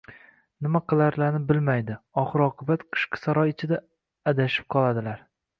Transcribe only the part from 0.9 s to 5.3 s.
qilishlarini bilmaydi. Oxir-oqibat, Qishki saroy ichida... adashib qoladilar!